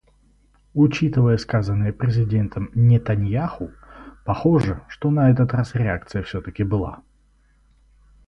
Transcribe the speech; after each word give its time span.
Учитывая 0.73 1.37
сказанное 1.37 1.93
президентом 1.93 2.71
Нетаньяху, 2.73 3.69
похоже, 4.25 4.81
что 4.87 5.11
на 5.11 5.29
этот 5.29 5.53
раз 5.53 5.75
реакция 5.75 6.23
все-таки 6.23 6.63
была. 6.63 7.03